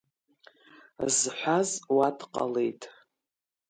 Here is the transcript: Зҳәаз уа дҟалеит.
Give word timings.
Зҳәаз 1.15 1.69
уа 1.95 2.07
дҟалеит. 2.17 2.81